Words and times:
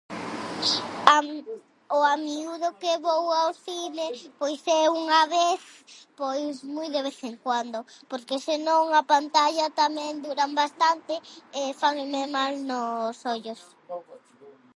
A 1.15 1.17
miu- 1.27 1.61
o 1.97 1.99
a 2.13 2.15
miúdo 2.25 2.67
que 2.81 2.91
vou 3.07 3.23
ao 3.39 3.51
cine, 3.65 4.07
pois 4.39 4.61
é 4.79 4.81
unha 5.01 5.21
vez, 5.35 5.61
pois 6.19 6.53
moi 6.75 6.87
de 6.95 7.01
vez 7.07 7.17
en 7.29 7.35
cuando 7.43 7.79
porque 8.11 8.35
se 8.45 8.55
non 8.67 8.83
a 9.01 9.03
pantalla 9.13 9.75
tamén 9.81 10.13
duran 10.25 10.51
bastante 10.61 11.13
e 11.59 11.61
fanme 11.81 12.25
mal 12.37 12.53
nos 12.69 13.17
ollos. 13.33 13.61